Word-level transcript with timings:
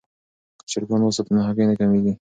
که 0.59 0.65
چرګان 0.71 1.01
وساتو 1.03 1.31
نو 1.35 1.41
هګۍ 1.47 1.65
نه 1.69 1.75
کمیږي. 1.79 2.13